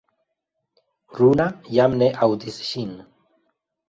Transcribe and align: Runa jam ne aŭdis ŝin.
Runa 1.19 1.45
jam 1.75 1.97
ne 2.03 2.07
aŭdis 2.29 2.57
ŝin. 2.71 2.97